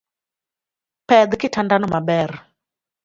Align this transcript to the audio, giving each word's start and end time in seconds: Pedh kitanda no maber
Pedh 1.07 1.33
kitanda 1.41 1.75
no 1.79 1.87
maber 1.93 2.29